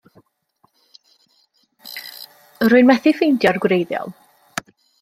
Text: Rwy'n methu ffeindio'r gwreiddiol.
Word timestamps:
Rwy'n 2.71 2.89
methu 2.91 3.13
ffeindio'r 3.19 3.61
gwreiddiol. 3.67 4.15